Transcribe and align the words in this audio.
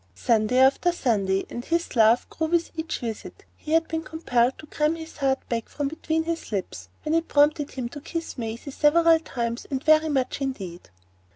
Sunday 0.15 0.57
after 0.57 0.91
Sunday, 0.91 1.45
and 1.51 1.63
his 1.63 1.95
love 1.95 2.27
grew 2.31 2.47
with 2.47 2.71
each 2.75 3.01
visit, 3.01 3.45
he 3.55 3.73
had 3.73 3.87
been 3.87 4.01
compelled 4.01 4.57
to 4.57 4.65
cram 4.65 4.95
his 4.95 5.17
heart 5.17 5.47
back 5.47 5.69
from 5.69 5.89
between 5.89 6.23
his 6.23 6.51
lips 6.51 6.89
when 7.03 7.13
it 7.13 7.27
prompted 7.27 7.69
him 7.73 7.87
to 7.89 8.01
kiss 8.01 8.35
Maisie 8.35 8.71
several 8.71 9.19
times 9.19 9.67
and 9.69 9.83
very 9.83 10.09
much 10.09 10.41
indeed. 10.41 10.89